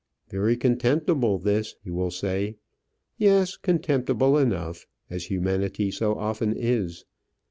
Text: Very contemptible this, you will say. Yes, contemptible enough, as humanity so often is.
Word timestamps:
Very 0.31 0.57
contemptible 0.57 1.37
this, 1.37 1.75
you 1.83 1.93
will 1.93 2.09
say. 2.09 2.55
Yes, 3.19 3.55
contemptible 3.55 4.35
enough, 4.35 4.87
as 5.11 5.25
humanity 5.25 5.91
so 5.91 6.15
often 6.15 6.53
is. 6.57 7.05